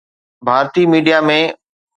[0.45, 1.39] Bharti media ۾